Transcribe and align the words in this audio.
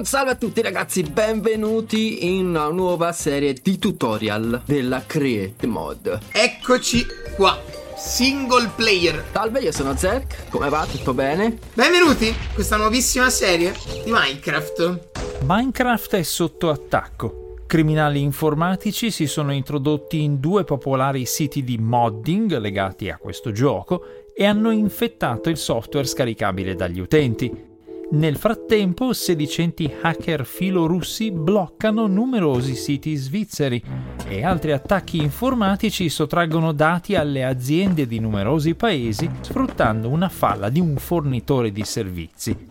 Salve 0.00 0.30
a 0.32 0.34
tutti 0.34 0.60
ragazzi, 0.62 1.02
benvenuti 1.04 2.26
in 2.26 2.48
una 2.48 2.68
nuova 2.70 3.12
serie 3.12 3.52
di 3.52 3.78
tutorial 3.78 4.62
della 4.64 5.04
Create 5.06 5.66
Mod. 5.68 6.18
Eccoci 6.32 7.06
qua, 7.36 7.56
single 7.96 8.72
player. 8.74 9.22
Salve, 9.32 9.60
io 9.60 9.70
sono 9.70 9.94
Zerk, 9.94 10.48
come 10.48 10.68
va? 10.70 10.84
Tutto 10.90 11.14
bene? 11.14 11.56
Benvenuti 11.74 12.26
in 12.28 12.34
questa 12.52 12.76
nuovissima 12.76 13.30
serie 13.30 13.74
di 14.04 14.10
Minecraft. 14.10 15.08
Minecraft 15.44 16.16
è 16.16 16.22
sotto 16.22 16.70
attacco. 16.70 17.54
Criminali 17.66 18.20
informatici 18.22 19.12
si 19.12 19.26
sono 19.26 19.52
introdotti 19.52 20.20
in 20.20 20.40
due 20.40 20.64
popolari 20.64 21.26
siti 21.26 21.62
di 21.62 21.78
modding 21.78 22.58
legati 22.58 23.08
a 23.08 23.18
questo 23.18 23.52
gioco 23.52 24.02
e 24.34 24.44
hanno 24.44 24.72
infettato 24.72 25.48
il 25.48 25.56
software 25.56 26.06
scaricabile 26.06 26.74
dagli 26.74 26.98
utenti. 26.98 27.70
Nel 28.10 28.36
frattempo, 28.36 29.14
sedicenti 29.14 29.90
hacker 30.02 30.44
filorussi 30.44 31.30
bloccano 31.30 32.06
numerosi 32.06 32.74
siti 32.74 33.14
svizzeri 33.14 33.82
e 34.28 34.44
altri 34.44 34.72
attacchi 34.72 35.16
informatici 35.16 36.10
sottraggono 36.10 36.72
dati 36.72 37.14
alle 37.14 37.44
aziende 37.44 38.06
di 38.06 38.18
numerosi 38.18 38.74
paesi 38.74 39.30
sfruttando 39.40 40.08
una 40.08 40.28
falla 40.28 40.68
di 40.68 40.80
un 40.80 40.96
fornitore 40.96 41.72
di 41.72 41.84
servizi. 41.84 42.70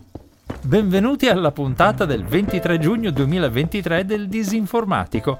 Benvenuti 0.60 1.26
alla 1.26 1.50
puntata 1.50 2.04
del 2.04 2.24
23 2.24 2.78
giugno 2.78 3.10
2023 3.10 4.04
del 4.04 4.28
Disinformatico 4.28 5.38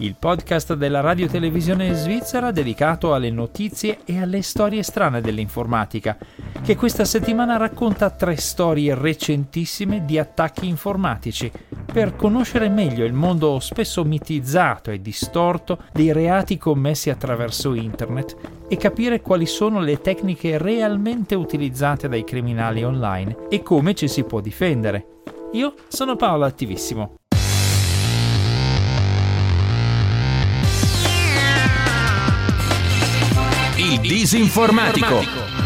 il 0.00 0.16
podcast 0.18 0.74
della 0.74 1.00
radio 1.00 1.26
televisione 1.26 1.92
svizzera 1.92 2.50
dedicato 2.50 3.12
alle 3.12 3.30
notizie 3.30 3.98
e 4.04 4.18
alle 4.18 4.40
storie 4.40 4.82
strane 4.82 5.20
dell'informatica, 5.20 6.16
che 6.62 6.74
questa 6.74 7.04
settimana 7.04 7.58
racconta 7.58 8.10
tre 8.10 8.36
storie 8.36 8.94
recentissime 8.94 10.04
di 10.06 10.18
attacchi 10.18 10.66
informatici, 10.66 11.52
per 11.90 12.16
conoscere 12.16 12.68
meglio 12.70 13.04
il 13.04 13.12
mondo 13.12 13.60
spesso 13.60 14.02
mitizzato 14.04 14.90
e 14.90 15.02
distorto 15.02 15.82
dei 15.92 16.12
reati 16.12 16.56
commessi 16.56 17.10
attraverso 17.10 17.74
internet 17.74 18.36
e 18.68 18.76
capire 18.76 19.20
quali 19.20 19.46
sono 19.46 19.80
le 19.80 20.00
tecniche 20.00 20.56
realmente 20.56 21.34
utilizzate 21.34 22.08
dai 22.08 22.24
criminali 22.24 22.84
online 22.84 23.36
e 23.50 23.62
come 23.62 23.94
ci 23.94 24.08
si 24.08 24.24
può 24.24 24.40
difendere. 24.40 25.06
Io 25.52 25.74
sono 25.88 26.16
Paolo 26.16 26.44
Attivissimo. 26.44 27.19
Disinformatico. 34.02 35.59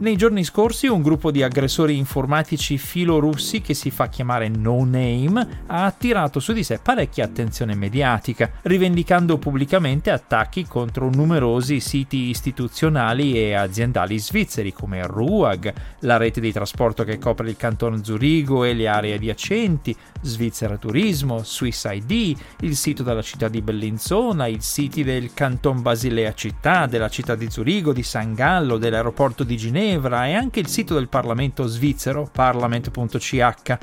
Nei 0.00 0.16
giorni 0.16 0.44
scorsi 0.44 0.86
un 0.86 1.02
gruppo 1.02 1.30
di 1.30 1.42
aggressori 1.42 1.98
informatici 1.98 2.78
filorussi 2.78 3.60
che 3.60 3.74
si 3.74 3.90
fa 3.90 4.08
chiamare 4.08 4.48
No 4.48 4.82
Name 4.82 5.64
ha 5.66 5.84
attirato 5.84 6.40
su 6.40 6.54
di 6.54 6.64
sé 6.64 6.78
parecchia 6.82 7.26
attenzione 7.26 7.74
mediatica, 7.74 8.50
rivendicando 8.62 9.36
pubblicamente 9.36 10.10
attacchi 10.10 10.64
contro 10.66 11.10
numerosi 11.10 11.80
siti 11.80 12.30
istituzionali 12.30 13.34
e 13.34 13.52
aziendali 13.52 14.18
svizzeri 14.18 14.72
come 14.72 15.06
RUAG, 15.06 15.74
la 15.98 16.16
rete 16.16 16.40
di 16.40 16.50
trasporto 16.50 17.04
che 17.04 17.18
copre 17.18 17.50
il 17.50 17.58
canton 17.58 18.02
Zurigo 18.02 18.64
e 18.64 18.72
le 18.72 18.88
aree 18.88 19.16
adiacenti, 19.16 19.94
Svizzera 20.22 20.78
Turismo, 20.78 21.44
Swiss 21.44 21.86
ID, 21.90 22.38
il 22.60 22.74
sito 22.74 23.02
della 23.02 23.20
città 23.20 23.48
di 23.48 23.60
Bellinzona, 23.60 24.46
i 24.46 24.60
siti 24.60 25.04
del 25.04 25.34
canton 25.34 25.82
Basilea 25.82 26.32
Città, 26.32 26.86
della 26.86 27.10
città 27.10 27.34
di 27.34 27.50
Zurigo, 27.50 27.92
di 27.92 28.02
San 28.02 28.32
Gallo, 28.32 28.78
dell'aeroporto 28.78 29.44
di 29.44 29.58
Ginevra, 29.58 29.88
Ginevra 29.90 30.28
e 30.28 30.34
anche 30.34 30.60
il 30.60 30.68
sito 30.68 30.94
del 30.94 31.08
Parlamento 31.08 31.66
svizzero, 31.66 32.28
parliament.ch. 32.30 33.78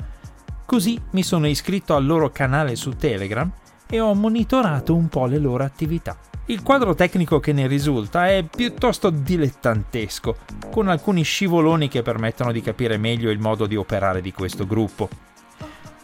Così 0.64 0.98
mi 1.10 1.22
sono 1.22 1.46
iscritto 1.46 1.94
al 1.94 2.06
loro 2.06 2.30
canale 2.30 2.76
su 2.76 2.96
Telegram 2.96 3.50
e 3.86 4.00
ho 4.00 4.14
monitorato 4.14 4.94
un 4.94 5.08
po' 5.08 5.26
le 5.26 5.36
loro 5.36 5.64
attività. 5.64 6.16
Il 6.46 6.62
quadro 6.62 6.94
tecnico 6.94 7.40
che 7.40 7.52
ne 7.52 7.66
risulta 7.66 8.26
è 8.26 8.42
piuttosto 8.42 9.10
dilettantesco, 9.10 10.36
con 10.70 10.88
alcuni 10.88 11.22
scivoloni 11.22 11.88
che 11.88 12.00
permettono 12.00 12.52
di 12.52 12.62
capire 12.62 12.96
meglio 12.96 13.30
il 13.30 13.38
modo 13.38 13.66
di 13.66 13.76
operare 13.76 14.22
di 14.22 14.32
questo 14.32 14.66
gruppo. 14.66 15.27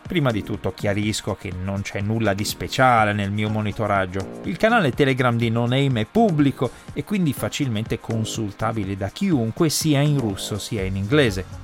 Prima 0.06 0.31
di 0.31 0.44
tutto 0.44 0.75
chiarisco 0.75 1.34
che 1.34 1.50
non 1.50 1.81
c'è 1.81 2.00
nulla 2.03 2.34
di 2.34 2.44
speciale 2.44 3.15
nel 3.15 3.31
mio 3.31 3.48
monitoraggio. 3.48 4.41
Il 4.44 4.59
canale 4.59 4.92
Telegram 4.92 5.34
di 5.34 5.48
No 5.48 5.66
Name 5.66 6.03
è 6.03 6.06
pubblico 6.06 6.70
e 6.92 7.04
quindi 7.04 7.32
facilmente 7.32 7.98
consultabile 7.98 8.98
da 8.98 9.09
chiunque 9.09 9.70
sia 9.70 10.00
in 10.00 10.20
russo 10.20 10.59
sia 10.59 10.82
in 10.82 10.97
inglese. 10.97 11.62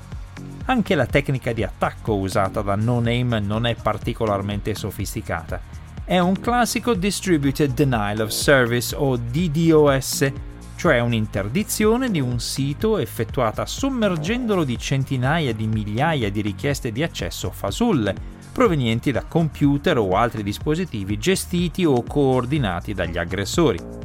Anche 0.64 0.94
la 0.94 1.06
tecnica 1.06 1.52
di 1.52 1.62
attacco 1.62 2.14
usata 2.14 2.62
da 2.62 2.76
No 2.76 3.00
Name 3.00 3.40
non 3.40 3.66
è 3.66 3.74
particolarmente 3.74 4.74
sofisticata. 4.74 5.60
È 6.02 6.18
un 6.18 6.40
classico 6.40 6.94
Distributed 6.94 7.74
Denial 7.74 8.20
of 8.20 8.30
Service 8.30 8.96
o 8.96 9.16
DDoS, 9.16 10.32
cioè 10.80 10.98
un'interdizione 10.98 12.10
di 12.10 12.20
un 12.20 12.40
sito 12.40 12.96
effettuata 12.96 13.66
sommergendolo 13.66 14.64
di 14.64 14.78
centinaia 14.78 15.52
di 15.52 15.66
migliaia 15.66 16.30
di 16.30 16.40
richieste 16.40 16.90
di 16.90 17.02
accesso 17.02 17.50
fasulle, 17.50 18.14
provenienti 18.50 19.12
da 19.12 19.22
computer 19.24 19.98
o 19.98 20.12
altri 20.12 20.42
dispositivi 20.42 21.18
gestiti 21.18 21.84
o 21.84 22.02
coordinati 22.02 22.94
dagli 22.94 23.18
aggressori. 23.18 23.99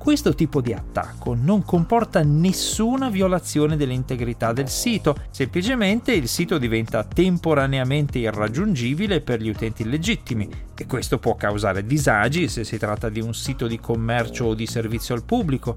Questo 0.00 0.34
tipo 0.34 0.62
di 0.62 0.72
attacco 0.72 1.34
non 1.34 1.62
comporta 1.62 2.22
nessuna 2.22 3.10
violazione 3.10 3.76
dell'integrità 3.76 4.54
del 4.54 4.70
sito, 4.70 5.14
semplicemente 5.30 6.12
il 6.12 6.26
sito 6.26 6.56
diventa 6.56 7.04
temporaneamente 7.04 8.18
irraggiungibile 8.18 9.20
per 9.20 9.42
gli 9.42 9.50
utenti 9.50 9.82
illegittimi 9.82 10.48
e 10.74 10.86
questo 10.86 11.18
può 11.18 11.34
causare 11.34 11.84
disagi 11.84 12.48
se 12.48 12.64
si 12.64 12.78
tratta 12.78 13.10
di 13.10 13.20
un 13.20 13.34
sito 13.34 13.66
di 13.66 13.78
commercio 13.78 14.46
o 14.46 14.54
di 14.54 14.66
servizio 14.66 15.14
al 15.14 15.22
pubblico, 15.22 15.76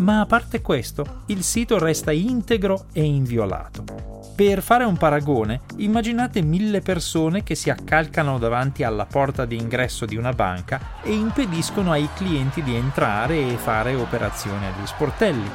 ma 0.00 0.20
a 0.20 0.26
parte 0.26 0.60
questo 0.62 1.22
il 1.26 1.42
sito 1.42 1.78
resta 1.78 2.12
integro 2.12 2.86
e 2.92 3.02
inviolato. 3.02 4.08
Per 4.34 4.62
fare 4.62 4.84
un 4.84 4.96
paragone, 4.96 5.60
immaginate 5.76 6.40
mille 6.40 6.80
persone 6.80 7.42
che 7.42 7.54
si 7.54 7.68
accalcano 7.68 8.38
davanti 8.38 8.84
alla 8.84 9.04
porta 9.04 9.44
di 9.44 9.56
ingresso 9.56 10.06
di 10.06 10.16
una 10.16 10.32
banca 10.32 10.80
e 11.02 11.12
impediscono 11.12 11.92
ai 11.92 12.08
clienti 12.14 12.62
di 12.62 12.74
entrare 12.74 13.46
e 13.46 13.56
fare 13.56 13.94
operazioni 13.94 14.64
agli 14.64 14.86
sportelli. 14.86 15.50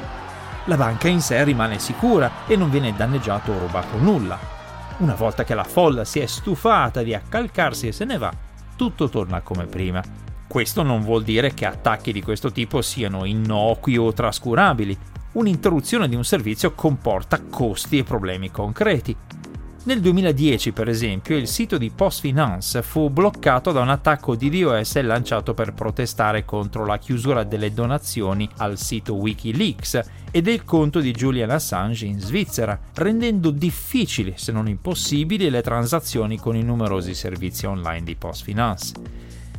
La 0.66 0.76
banca 0.76 1.08
in 1.08 1.20
sé 1.20 1.42
rimane 1.42 1.78
sicura 1.78 2.30
e 2.46 2.56
non 2.56 2.70
viene 2.70 2.94
danneggiato 2.94 3.52
o 3.52 3.58
rubato 3.58 3.96
nulla. 3.98 4.38
Una 4.98 5.14
volta 5.14 5.44
che 5.44 5.54
la 5.54 5.64
folla 5.64 6.04
si 6.04 6.20
è 6.20 6.26
stufata 6.26 7.02
di 7.02 7.14
accalcarsi 7.14 7.88
e 7.88 7.92
se 7.92 8.04
ne 8.04 8.18
va, 8.18 8.32
tutto 8.76 9.08
torna 9.08 9.40
come 9.40 9.66
prima. 9.66 10.25
Questo 10.48 10.82
non 10.82 11.02
vuol 11.02 11.22
dire 11.22 11.54
che 11.54 11.66
attacchi 11.66 12.12
di 12.12 12.22
questo 12.22 12.52
tipo 12.52 12.80
siano 12.80 13.24
innocui 13.24 13.96
o 13.96 14.12
trascurabili, 14.12 14.96
un'interruzione 15.32 16.08
di 16.08 16.14
un 16.14 16.24
servizio 16.24 16.72
comporta 16.72 17.40
costi 17.42 17.98
e 17.98 18.04
problemi 18.04 18.50
concreti. 18.50 19.16
Nel 19.86 20.00
2010, 20.00 20.72
per 20.72 20.88
esempio, 20.88 21.36
il 21.36 21.46
sito 21.46 21.78
di 21.78 21.90
PostFinance 21.90 22.82
fu 22.82 23.08
bloccato 23.08 23.70
da 23.70 23.82
un 23.82 23.88
attacco 23.88 24.34
di 24.34 24.50
DOS 24.50 25.00
lanciato 25.02 25.54
per 25.54 25.74
protestare 25.74 26.44
contro 26.44 26.84
la 26.84 26.98
chiusura 26.98 27.44
delle 27.44 27.72
donazioni 27.72 28.48
al 28.56 28.78
sito 28.78 29.14
Wikileaks 29.14 30.00
e 30.32 30.42
del 30.42 30.64
conto 30.64 30.98
di 30.98 31.12
Julian 31.12 31.50
Assange 31.50 32.04
in 32.04 32.18
Svizzera, 32.18 32.76
rendendo 32.94 33.50
difficili, 33.50 34.34
se 34.36 34.50
non 34.50 34.66
impossibili, 34.66 35.50
le 35.50 35.62
transazioni 35.62 36.36
con 36.36 36.56
i 36.56 36.64
numerosi 36.64 37.14
servizi 37.14 37.66
online 37.66 38.02
di 38.02 38.16
PostFinance. 38.16 38.92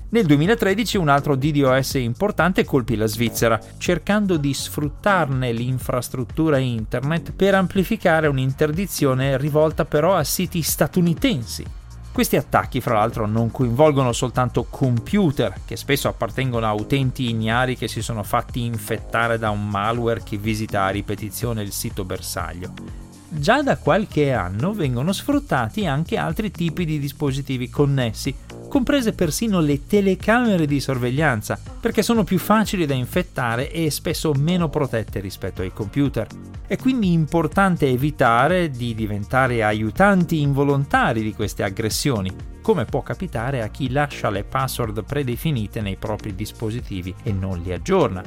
Nel 0.10 0.26
2013 0.26 0.96
un 0.96 1.10
altro 1.10 1.36
DDoS 1.36 1.96
importante 1.96 2.64
colpì 2.64 2.96
la 2.96 3.08
Svizzera, 3.08 3.60
cercando 3.78 4.38
di 4.38 4.54
sfruttarne 4.54 5.52
l'infrastruttura 5.52 6.60
internet 6.60 7.34
per 7.34 7.56
amplificare 7.56 8.28
un'interdizione 8.28 9.38
rivolta 9.38 9.84
però 9.84 10.16
a 10.16 10.24
siti 10.24 10.62
statunitensi. 10.62 11.66
Questi 12.14 12.38
attacchi, 12.38 12.80
fra 12.80 12.94
l'altro, 12.94 13.28
non 13.28 13.52
coinvolgono 13.52 14.14
soltanto 14.14 14.66
computer, 14.70 15.54
che 15.66 15.76
spesso 15.76 16.08
appartengono 16.08 16.66
a 16.66 16.74
utenti 16.74 17.30
ignari 17.30 17.76
che 17.76 17.90
si 17.90 18.02
sono 18.02 18.24
fatti 18.24 18.64
infettare 18.64 19.38
da 19.38 19.50
un 19.50 19.68
malware 19.68 20.24
che 20.24 20.38
visita 20.38 20.86
a 20.86 20.90
ripetizione 20.90 21.64
il 21.64 21.74
sito 21.74 22.06
bersaglio. 22.06 22.72
Già 23.30 23.62
da 23.62 23.76
qualche 23.76 24.32
anno 24.32 24.72
vengono 24.72 25.12
sfruttati 25.12 25.86
anche 25.86 26.16
altri 26.18 26.50
tipi 26.50 26.86
di 26.86 26.98
dispositivi 26.98 27.70
connessi, 27.70 28.34
comprese 28.68 29.14
persino 29.14 29.60
le 29.60 29.86
telecamere 29.88 30.66
di 30.66 30.80
sorveglianza, 30.80 31.60
perché 31.80 32.02
sono 32.02 32.24
più 32.24 32.38
facili 32.38 32.86
da 32.86 32.94
infettare 32.94 33.72
e 33.72 33.90
spesso 33.92 34.34
meno 34.34 34.70
protette 34.70 35.20
rispetto 35.20 35.62
ai 35.62 35.72
computer. 35.74 36.28
È 36.66 36.76
quindi 36.78 37.12
importante 37.12 37.88
evitare 37.88 38.70
di 38.70 38.94
diventare 38.94 39.64
aiutanti 39.64 40.42
involontari 40.42 41.24
di 41.24 41.34
queste 41.34 41.64
aggressioni, 41.64 42.34
come 42.62 42.86
può 42.86 43.02
capitare 43.02 43.62
a 43.62 43.70
chi 43.70 43.90
lascia 43.90 44.30
le 44.30 44.44
password 44.44 45.04
predefinite 45.04 45.80
nei 45.80 45.96
propri 45.96 46.36
dispositivi 46.36 47.16
e 47.24 47.32
non 47.32 47.62
li 47.62 47.72
aggiorna. 47.72 48.22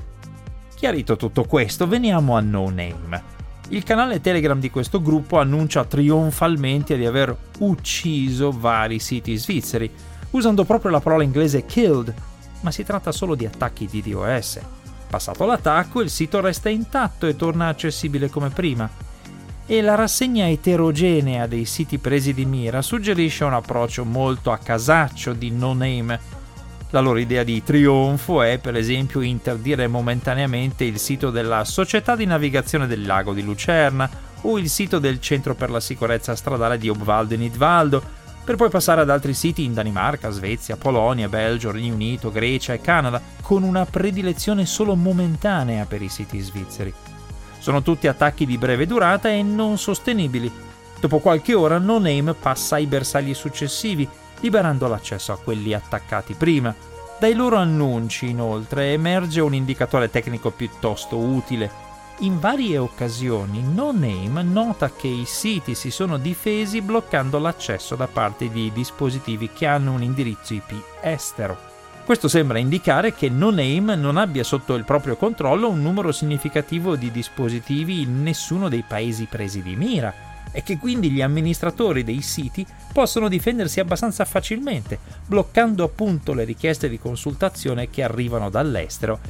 Chiarito 0.75 1.17
tutto 1.17 1.45
questo, 1.45 1.87
veniamo 1.87 2.37
a 2.37 2.41
No 2.41 2.71
Name. 2.71 3.39
Il 3.69 3.85
canale 3.85 4.21
Telegram 4.21 4.59
di 4.59 4.71
questo 4.71 5.01
gruppo 5.01 5.39
annuncia 5.39 5.85
trionfalmente 5.85 6.97
di 6.97 7.07
aver 7.07 7.37
ucciso 7.59 8.51
vari 8.51 8.99
siti 8.99 9.37
svizzeri, 9.37 9.89
usando 10.31 10.65
proprio 10.65 10.91
la 10.91 11.01
parola 11.01 11.23
inglese 11.23 11.67
killed, 11.67 12.15
ma 12.61 12.71
si 12.71 12.85
tratta 12.85 13.13
solo 13.13 13.35
di 13.35 13.47
attacchi 13.47 13.87
di 13.87 14.03
DOS. 14.03 14.61
Passato 15.09 15.45
l'attacco, 15.45 16.01
il 16.01 16.11
sito 16.11 16.41
resta 16.41 16.69
intatto 16.69 17.27
e 17.27 17.37
torna 17.37 17.69
accessibile 17.69 18.31
come 18.31 18.51
prima. 18.51 18.89
E 19.67 19.81
la 19.83 19.95
rassegna 19.95 20.49
eterogenea 20.49 21.47
dei 21.47 21.65
siti 21.65 21.99
presi 21.99 22.35
di 22.35 22.45
mira 22.45 22.83
suggerisce 22.83 23.45
un 23.45 23.55
approccio 23.55 24.05
molto 24.05 24.51
a 24.53 24.59
casaccio 24.59 25.33
di 25.33 25.51
no-name 25.51 26.39
la 26.93 27.01
loro 27.01 27.19
idea 27.19 27.45
di 27.45 27.63
trionfo 27.63 28.43
è, 28.43 28.59
per 28.59 28.75
esempio, 28.75 29.21
interdire 29.21 29.87
momentaneamente 29.87 30.83
il 30.83 30.99
sito 30.99 31.31
della 31.31 31.65
Società 31.65 32.17
di 32.17 32.25
Navigazione 32.25 32.89
del 32.89 33.07
Lago 33.07 33.33
di 33.33 33.45
Lucerna 33.45 34.11
o 34.41 34.59
il 34.59 34.69
sito 34.69 34.99
del 34.99 35.21
Centro 35.21 35.55
per 35.55 35.71
la 35.71 35.79
Sicurezza 35.79 36.35
Stradale 36.35 36.79
di 36.79 36.89
Obvaldo 36.89 37.35
in 37.35 37.43
Idvaldo, 37.43 38.03
per 38.45 38.57
poi 38.57 38.71
passare 38.71 39.01
ad 39.01 39.11
altri 39.11 39.35
siti 39.35 39.65
in 39.65 39.75
Danimarca, 39.75 40.31
Svezia, 40.31 40.77
Polonia, 40.77 41.29
Belgio, 41.29 41.71
Regno 41.71 41.95
Unito, 41.95 42.33
Grecia 42.33 42.73
e 42.73 42.81
Canada, 42.81 43.21
con 43.43 43.63
una 43.63 43.85
predilezione 43.85 44.67
solo 44.67 44.97
momentanea 44.97 45.85
per 45.85 46.03
i 46.03 46.09
siti 46.09 46.41
svizzeri. 46.41 46.93
Sono 47.59 47.83
tutti 47.83 48.09
attacchi 48.09 48.47
di 48.47 48.59
breve 48.59 48.87
durata 48.87 49.29
e 49.29 49.43
non 49.43 49.79
sostenibili. 49.79 50.51
Dopo 50.99 51.19
qualche 51.19 51.55
ora 51.55 51.79
No-Name 51.79 52.35
passa 52.35 52.77
ai 52.77 52.87
bersagli 52.87 53.35
successivi, 53.35 54.09
liberando 54.41 54.89
l'accesso 54.89 55.33
a 55.33 55.39
quelli 55.39 55.73
attaccati 55.75 56.35
prima. 56.35 56.75
Dai 57.19 57.35
loro 57.35 57.57
annunci, 57.57 58.31
inoltre, 58.31 58.93
emerge 58.93 59.41
un 59.41 59.55
indicatore 59.55 60.11
tecnico 60.11 60.51
piuttosto 60.51 61.19
utile. 61.19 61.71
In 62.23 62.39
varie 62.39 62.77
occasioni 62.77 63.63
No 63.63 63.93
Name 63.93 64.43
nota 64.43 64.93
che 64.93 65.09
i 65.09 65.25
siti 65.25 65.75
si 65.75 65.91
sono 65.91 66.19
difesi 66.19 66.83
bloccando 66.83 67.39
l'accesso 67.39 67.97
da 67.97 68.09
parte 68.09 68.51
di 68.51 68.71
dispositivi 68.75 69.49
che 69.55 69.65
hanno 69.65 69.95
un 69.95 70.03
indirizzo 70.03 70.53
IP 70.53 70.71
estero. 71.01 71.57
Questo 72.05 72.29
sembra 72.29 72.59
indicare 72.59 73.15
che 73.15 73.31
No 73.31 73.49
Name 73.49 73.97
non 73.97 74.19
abbia 74.19 74.45
sotto 74.45 74.75
il 74.75 74.85
proprio 74.85 75.17
controllo 75.17 75.71
un 75.71 75.81
numero 75.81 76.13
significativo 76.13 76.95
di 76.95 77.11
dispositivi 77.11 78.03
in 78.03 78.23
nessuno 78.23 78.69
dei 78.69 78.85
paesi 78.87 79.25
presi 79.25 79.63
di 79.63 79.75
mira, 79.75 80.13
e 80.53 80.63
che 80.63 80.77
quindi 80.77 81.11
gli 81.11 81.23
amministratori 81.23 82.05
dei 82.05 82.21
siti 82.21 82.67
possono 82.93 83.29
difendersi 83.29 83.81
abbastanza 83.81 84.27
facilmente, 84.27 84.99
bloccando 85.25 85.85
appunto 85.85 86.35
le 86.35 86.45
richieste 86.45 86.91
di 86.91 86.99
consultazione 86.99 87.89
che 87.89 88.03
arrivano 88.03 88.51
dall'estero 88.51 89.21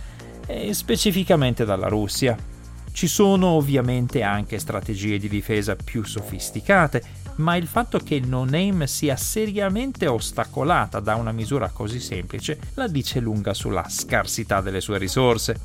specificamente 0.72 1.64
dalla 1.64 1.87
Russia. 1.87 2.58
Ci 2.92 3.06
sono 3.06 3.46
ovviamente 3.48 4.22
anche 4.22 4.58
strategie 4.58 5.19
di 5.19 5.28
difesa 5.28 5.76
più 5.76 6.04
sofisticate, 6.04 7.02
ma 7.37 7.56
il 7.56 7.66
fatto 7.66 7.98
che 7.98 8.20
NoName 8.20 8.87
sia 8.87 9.16
seriamente 9.16 10.06
ostacolata 10.06 11.00
da 11.00 11.14
una 11.14 11.32
misura 11.32 11.70
così 11.70 12.00
semplice 12.00 12.58
la 12.75 12.87
dice 12.87 13.20
lunga 13.20 13.54
sulla 13.54 13.88
scarsità 13.88 14.60
delle 14.60 14.81
sue 14.81 14.98
risorse. 14.98 15.58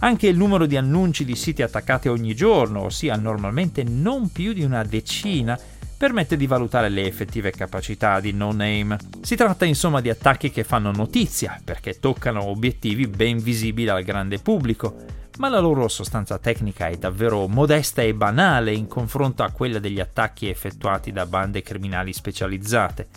Anche 0.00 0.26
il 0.26 0.36
numero 0.36 0.66
di 0.66 0.76
annunci 0.76 1.24
di 1.24 1.34
siti 1.34 1.62
attaccati 1.62 2.08
ogni 2.08 2.34
giorno, 2.34 2.82
ossia 2.82 3.16
normalmente 3.16 3.82
non 3.84 4.30
più 4.30 4.52
di 4.52 4.62
una 4.62 4.84
decina, 4.84 5.58
permette 5.96 6.36
di 6.36 6.46
valutare 6.46 6.90
le 6.90 7.06
effettive 7.06 7.50
capacità 7.52 8.20
di 8.20 8.32
no 8.32 8.52
name. 8.52 8.98
Si 9.22 9.36
tratta 9.36 9.64
insomma 9.64 10.02
di 10.02 10.10
attacchi 10.10 10.50
che 10.50 10.64
fanno 10.64 10.90
notizia, 10.90 11.58
perché 11.64 11.98
toccano 12.00 12.44
obiettivi 12.44 13.06
ben 13.06 13.38
visibili 13.38 13.88
al 13.88 14.02
grande 14.02 14.38
pubblico, 14.38 15.22
ma 15.38 15.48
la 15.48 15.58
loro 15.58 15.88
sostanza 15.88 16.38
tecnica 16.38 16.88
è 16.88 16.96
davvero 16.96 17.46
modesta 17.48 18.02
e 18.02 18.14
banale 18.14 18.72
in 18.72 18.86
confronto 18.86 19.42
a 19.42 19.50
quella 19.50 19.78
degli 19.78 20.00
attacchi 20.00 20.48
effettuati 20.48 21.12
da 21.12 21.26
bande 21.26 21.62
criminali 21.62 22.12
specializzate. 22.12 23.08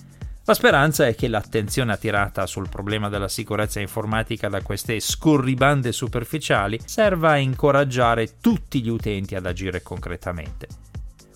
La 0.46 0.54
speranza 0.54 1.06
è 1.06 1.14
che 1.14 1.28
l'attenzione 1.28 1.92
attirata 1.92 2.46
sul 2.46 2.70
problema 2.70 3.10
della 3.10 3.28
sicurezza 3.28 3.82
informatica 3.82 4.48
da 4.48 4.62
queste 4.62 5.00
scorribande 5.02 5.92
superficiali 5.92 6.80
serva 6.86 7.32
a 7.32 7.38
incoraggiare 7.38 8.40
tutti 8.40 8.82
gli 8.82 8.88
utenti 8.88 9.36
ad 9.36 9.46
agire 9.46 9.84
concretamente. 9.84 10.68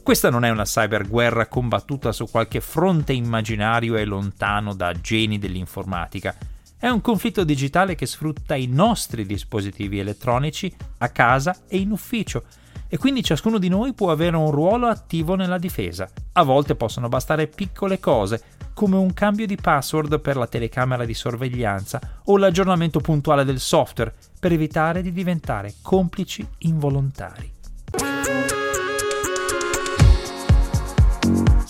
Questa 0.02 0.30
non 0.30 0.46
è 0.46 0.50
una 0.50 0.64
cyberguerra 0.64 1.48
combattuta 1.48 2.12
su 2.12 2.26
qualche 2.32 2.62
fronte 2.62 3.12
immaginario 3.14 3.98
e 3.98 4.06
lontano 4.06 4.74
da 4.74 4.94
geni 4.94 5.38
dell'informatica. 5.38 6.36
È 6.82 6.90
un 6.90 7.02
conflitto 7.02 7.44
digitale 7.44 7.94
che 7.94 8.08
sfrutta 8.08 8.56
i 8.56 8.66
nostri 8.66 9.24
dispositivi 9.24 10.00
elettronici 10.00 10.74
a 10.98 11.10
casa 11.10 11.56
e 11.68 11.78
in 11.78 11.92
ufficio 11.92 12.46
e 12.88 12.98
quindi 12.98 13.24
ciascuno 13.24 13.60
di 13.60 13.68
noi 13.70 13.94
può 13.94 14.10
avere 14.10 14.36
un 14.36 14.50
ruolo 14.50 14.88
attivo 14.88 15.36
nella 15.36 15.60
difesa. 15.60 16.10
A 16.34 16.42
volte 16.42 16.74
possono 16.74 17.08
bastare 17.08 17.46
piccole 17.46 18.00
cose, 18.00 18.42
come 18.74 18.96
un 18.96 19.14
cambio 19.14 19.46
di 19.46 19.58
password 19.58 20.20
per 20.22 20.38
la 20.38 20.48
telecamera 20.48 21.06
di 21.06 21.14
sorveglianza 21.14 22.22
o 22.26 22.38
l'aggiornamento 22.38 23.00
puntuale 23.00 23.46
del 23.46 23.60
software 23.60 24.16
per 24.40 24.52
evitare 24.52 25.04
di 25.04 25.12
diventare 25.12 25.76
complici 25.84 26.44
involontari. 26.62 28.51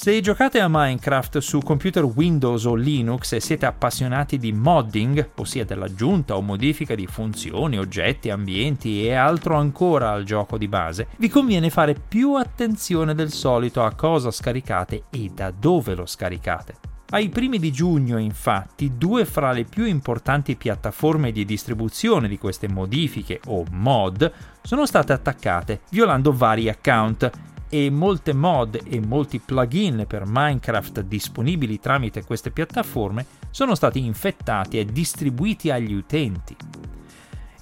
Se 0.02 0.20
giocate 0.20 0.60
a 0.60 0.68
Minecraft 0.68 1.38
su 1.38 1.60
computer 1.60 2.04
Windows 2.06 2.66
o 2.66 2.74
Linux 2.74 3.34
e 3.34 3.40
siete 3.40 3.68
appassionati 3.68 4.40
di 4.40 4.52
modding, 4.52 5.34
ossia 5.36 5.64
dell'aggiunta 5.64 6.36
o 6.36 6.42
modifica 6.42 6.96
di 6.96 7.06
funzioni, 7.06 7.78
oggetti, 7.78 8.32
ambienti 8.32 9.06
e 9.06 9.14
altro 9.14 9.58
ancora 9.58 10.10
al 10.10 10.24
gioco 10.24 10.58
di 10.58 10.68
base, 10.68 11.10
vi 11.18 11.30
conviene 11.30 11.70
fare 11.70 11.94
più 11.94 12.34
attenzione 12.34 13.14
del 13.14 13.32
solito 13.32 13.84
a 13.84 13.94
cosa 13.94 14.32
scaricate 14.32 15.04
e 15.12 15.30
da 15.36 15.52
dove 15.52 15.94
lo 15.94 16.08
scaricate. 16.08 16.78
Ai 17.12 17.30
primi 17.30 17.60
di 17.60 17.72
giugno, 17.72 18.18
infatti, 18.18 18.98
due 18.98 19.24
fra 19.26 19.52
le 19.52 19.66
più 19.66 19.86
importanti 19.86 20.56
piattaforme 20.56 21.32
di 21.32 21.46
distribuzione 21.46 22.28
di 22.28 22.40
queste 22.40 22.68
modifiche 22.68 23.40
o 23.46 23.66
mod 23.70 24.32
sono 24.64 24.88
state 24.88 25.14
attaccate, 25.14 25.82
violando 25.92 26.34
vari 26.34 26.70
account 26.70 27.30
e 27.74 27.90
molte 27.90 28.34
mod 28.34 28.82
e 28.84 29.00
molti 29.00 29.40
plugin 29.40 30.04
per 30.06 30.24
Minecraft 30.26 31.04
disponibili 31.04 31.80
tramite 31.80 32.26
queste 32.26 32.52
piattaforme 32.52 33.26
sono 33.50 33.76
stati 33.76 34.04
infettati 34.04 34.78
e 34.78 34.84
distribuiti 34.84 35.72
agli 35.72 35.94
utenti. 35.94 36.54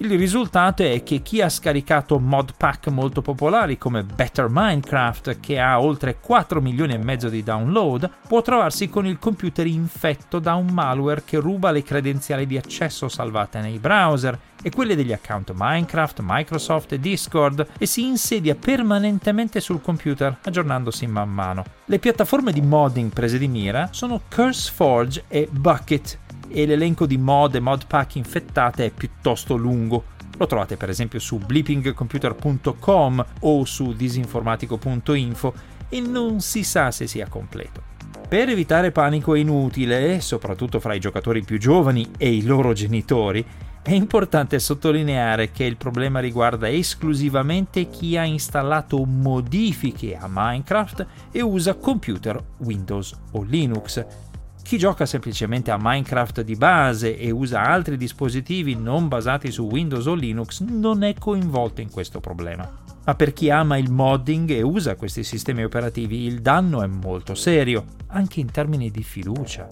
Il 0.01 0.17
risultato 0.17 0.81
è 0.81 1.03
che 1.03 1.21
chi 1.21 1.41
ha 1.41 1.49
scaricato 1.49 2.19
modpack 2.19 2.87
molto 2.87 3.21
popolari 3.21 3.77
come 3.77 4.03
Better 4.03 4.47
Minecraft, 4.49 5.41
che 5.41 5.59
ha 5.59 5.81
oltre 5.81 6.19
4 6.21 6.61
milioni 6.61 6.93
e 6.93 6.97
mezzo 6.97 7.27
di 7.27 7.43
download, 7.43 8.09
può 8.25 8.41
trovarsi 8.41 8.87
con 8.87 9.05
il 9.05 9.19
computer 9.19 9.67
infetto 9.67 10.39
da 10.39 10.55
un 10.55 10.67
malware 10.67 11.23
che 11.25 11.37
ruba 11.39 11.71
le 11.71 11.83
credenziali 11.83 12.47
di 12.47 12.55
accesso 12.55 13.09
salvate 13.09 13.59
nei 13.59 13.77
browser 13.77 14.39
e 14.63 14.69
quelle 14.69 14.95
degli 14.95 15.11
account 15.11 15.51
Minecraft, 15.53 16.21
Microsoft 16.23 16.93
e 16.93 16.99
Discord 17.01 17.67
e 17.77 17.85
si 17.85 18.05
insedia 18.05 18.55
permanentemente 18.55 19.59
sul 19.59 19.81
computer, 19.81 20.37
aggiornandosi 20.41 21.07
man 21.07 21.29
mano. 21.29 21.65
Le 21.83 21.99
piattaforme 21.99 22.53
di 22.53 22.61
modding 22.61 23.11
prese 23.11 23.37
di 23.37 23.49
mira 23.49 23.89
sono 23.91 24.21
CurseForge 24.29 25.25
e 25.27 25.49
Bucket 25.51 26.19
e 26.49 26.65
l'elenco 26.65 27.05
di 27.05 27.17
mod 27.17 27.55
e 27.55 27.59
modpack 27.59 28.15
infettate 28.15 28.85
è 28.85 28.89
piuttosto 28.91 29.55
lungo. 29.55 30.03
Lo 30.37 30.47
trovate 30.47 30.77
per 30.77 30.89
esempio 30.89 31.19
su 31.19 31.37
bleepingcomputer.com 31.37 33.25
o 33.41 33.65
su 33.65 33.93
disinformatico.info 33.93 35.53
e 35.89 35.99
non 36.01 36.39
si 36.39 36.63
sa 36.63 36.91
se 36.91 37.07
sia 37.07 37.27
completo. 37.27 37.83
Per 38.27 38.47
evitare 38.47 38.91
panico 38.91 39.33
inutile, 39.33 40.21
soprattutto 40.21 40.79
fra 40.79 40.93
i 40.93 40.99
giocatori 40.99 41.43
più 41.43 41.57
giovani 41.57 42.11
e 42.17 42.31
i 42.31 42.43
loro 42.43 42.73
genitori, 42.73 43.43
è 43.81 43.93
importante 43.93 44.59
sottolineare 44.59 45.51
che 45.51 45.63
il 45.63 45.77
problema 45.77 46.19
riguarda 46.19 46.69
esclusivamente 46.69 47.89
chi 47.89 48.17
ha 48.17 48.23
installato 48.23 49.03
modifiche 49.03 50.15
a 50.15 50.27
Minecraft 50.29 51.07
e 51.31 51.41
usa 51.41 51.73
computer 51.73 52.39
Windows 52.57 53.17
o 53.31 53.41
Linux, 53.41 54.05
chi 54.69 54.77
gioca 54.77 55.07
semplicemente 55.07 55.71
a 55.71 55.79
Minecraft 55.81 56.41
di 56.43 56.53
base 56.53 57.17
e 57.17 57.31
usa 57.31 57.63
altri 57.63 57.97
dispositivi 57.97 58.75
non 58.75 59.07
basati 59.07 59.49
su 59.49 59.63
Windows 59.63 60.05
o 60.05 60.13
Linux 60.13 60.61
non 60.61 61.01
è 61.01 61.15
coinvolto 61.15 61.81
in 61.81 61.89
questo 61.89 62.19
problema. 62.19 62.71
Ma 63.03 63.15
per 63.15 63.33
chi 63.33 63.49
ama 63.49 63.79
il 63.79 63.89
modding 63.89 64.47
e 64.51 64.61
usa 64.61 64.95
questi 64.95 65.23
sistemi 65.23 65.63
operativi 65.63 66.27
il 66.27 66.41
danno 66.41 66.83
è 66.83 66.85
molto 66.85 67.33
serio, 67.33 67.83
anche 68.09 68.41
in 68.41 68.51
termini 68.51 68.91
di 68.91 69.01
fiducia. 69.01 69.67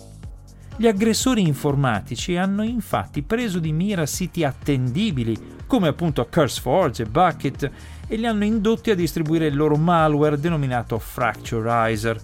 Gli 0.76 0.88
aggressori 0.88 1.46
informatici 1.46 2.36
hanno 2.36 2.64
infatti 2.64 3.22
preso 3.22 3.60
di 3.60 3.72
mira 3.72 4.08
siti 4.08 4.44
attendibili, 4.44 5.38
come 5.68 5.90
appunto 5.90 6.28
CurseForge 6.28 7.04
e 7.04 7.06
Bucket, 7.06 7.72
e 8.08 8.16
li 8.16 8.26
hanno 8.26 8.46
indotti 8.46 8.90
a 8.90 8.96
distribuire 8.96 9.46
il 9.46 9.56
loro 9.56 9.76
malware 9.76 10.40
denominato 10.40 10.98
Fracturizer, 10.98 12.20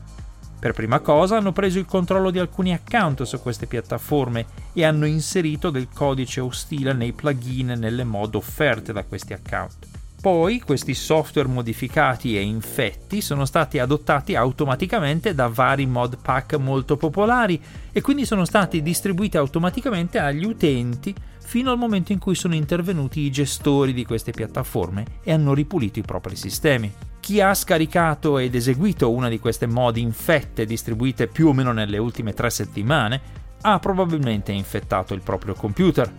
Per 0.64 0.72
prima 0.72 1.02
cosa 1.02 1.36
hanno 1.36 1.52
preso 1.52 1.78
il 1.78 1.86
controllo 1.86 2.32
di 2.32 2.40
alcuni 2.40 2.72
account 2.72 3.24
su 3.24 3.42
queste 3.42 3.66
piattaforme 3.66 4.46
e 4.72 4.86
hanno 4.86 5.06
inserito 5.06 5.70
del 5.70 5.90
codice 5.94 6.40
ostile 6.40 6.94
nei 6.94 7.12
plugin 7.12 7.72
e 7.72 7.76
nelle 7.76 8.06
mod 8.06 8.34
offerte 8.36 8.94
da 8.94 9.04
questi 9.04 9.34
account. 9.34 9.88
Poi 10.22 10.62
questi 10.62 10.94
software 10.94 11.50
modificati 11.50 12.38
e 12.38 12.42
infetti 12.44 13.20
sono 13.20 13.44
stati 13.44 13.78
adottati 13.78 14.36
automaticamente 14.36 15.36
da 15.36 15.50
vari 15.50 15.86
mod 15.86 16.18
pack 16.22 16.54
molto 16.54 16.96
popolari 16.96 17.62
e 17.92 18.00
quindi 18.00 18.26
sono 18.26 18.46
stati 18.46 18.82
distribuiti 18.82 19.36
automaticamente 19.36 20.18
agli 20.18 20.46
utenti 20.46 21.14
fino 21.40 21.72
al 21.72 21.78
momento 21.78 22.14
in 22.14 22.20
cui 22.20 22.36
sono 22.36 22.56
intervenuti 22.56 23.20
i 23.20 23.32
gestori 23.32 23.92
di 23.92 24.06
queste 24.06 24.32
piattaforme 24.32 25.20
e 25.24 25.34
hanno 25.34 25.54
ripulito 25.54 26.00
i 26.00 26.04
propri 26.04 26.38
sistemi. 26.38 27.13
Chi 27.24 27.40
ha 27.40 27.54
scaricato 27.54 28.38
ed 28.38 28.54
eseguito 28.54 29.10
una 29.10 29.30
di 29.30 29.40
queste 29.40 29.66
mod 29.66 29.96
infette 29.96 30.66
distribuite 30.66 31.28
più 31.28 31.48
o 31.48 31.54
meno 31.54 31.72
nelle 31.72 31.98
ultime 31.98 32.34
tre 32.34 32.50
settimane 32.50 33.22
ha 33.62 33.80
probabilmente 33.80 34.52
infettato 34.52 35.14
il 35.14 35.22
proprio 35.22 35.54
computer. 35.54 36.12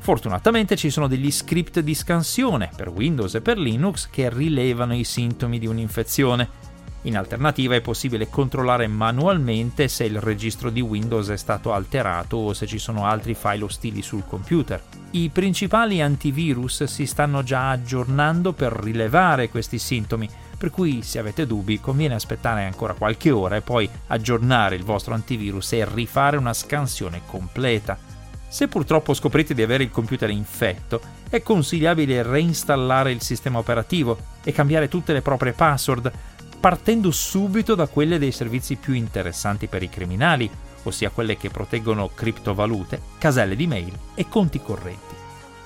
Fortunatamente 0.00 0.74
ci 0.74 0.90
sono 0.90 1.06
degli 1.06 1.30
script 1.30 1.78
di 1.78 1.94
scansione 1.94 2.68
per 2.74 2.88
Windows 2.88 3.36
e 3.36 3.42
per 3.42 3.58
Linux 3.58 4.10
che 4.10 4.28
rilevano 4.28 4.96
i 4.96 5.04
sintomi 5.04 5.60
di 5.60 5.68
un'infezione. 5.68 6.48
In 7.04 7.16
alternativa 7.16 7.74
è 7.74 7.80
possibile 7.80 8.28
controllare 8.28 8.86
manualmente 8.86 9.88
se 9.88 10.04
il 10.04 10.20
registro 10.20 10.68
di 10.68 10.82
Windows 10.82 11.28
è 11.28 11.36
stato 11.38 11.72
alterato 11.72 12.36
o 12.36 12.52
se 12.52 12.66
ci 12.66 12.78
sono 12.78 13.06
altri 13.06 13.34
file 13.34 13.64
ostili 13.64 14.02
sul 14.02 14.26
computer. 14.26 14.82
I 15.12 15.30
principali 15.30 16.02
antivirus 16.02 16.84
si 16.84 17.06
stanno 17.06 17.42
già 17.42 17.70
aggiornando 17.70 18.52
per 18.52 18.72
rilevare 18.72 19.48
questi 19.48 19.78
sintomi, 19.78 20.28
per 20.58 20.70
cui 20.70 21.00
se 21.02 21.18
avete 21.18 21.46
dubbi 21.46 21.80
conviene 21.80 22.14
aspettare 22.14 22.64
ancora 22.64 22.92
qualche 22.92 23.30
ora 23.30 23.56
e 23.56 23.62
poi 23.62 23.88
aggiornare 24.08 24.76
il 24.76 24.84
vostro 24.84 25.14
antivirus 25.14 25.72
e 25.72 25.88
rifare 25.90 26.36
una 26.36 26.52
scansione 26.52 27.22
completa. 27.24 27.96
Se 28.46 28.68
purtroppo 28.68 29.14
scoprite 29.14 29.54
di 29.54 29.62
avere 29.62 29.84
il 29.84 29.90
computer 29.90 30.28
infetto, 30.28 31.00
è 31.30 31.40
consigliabile 31.40 32.24
reinstallare 32.24 33.12
il 33.12 33.22
sistema 33.22 33.58
operativo 33.58 34.18
e 34.42 34.50
cambiare 34.52 34.88
tutte 34.88 35.12
le 35.12 35.22
proprie 35.22 35.52
password, 35.52 36.12
partendo 36.60 37.10
subito 37.10 37.74
da 37.74 37.86
quelle 37.86 38.18
dei 38.18 38.32
servizi 38.32 38.76
più 38.76 38.92
interessanti 38.92 39.66
per 39.66 39.82
i 39.82 39.88
criminali, 39.88 40.48
ossia 40.82 41.10
quelle 41.10 41.36
che 41.36 41.48
proteggono 41.48 42.10
criptovalute, 42.14 43.00
caselle 43.18 43.56
di 43.56 43.66
mail 43.66 43.98
e 44.14 44.28
conti 44.28 44.60
correnti. 44.60 45.18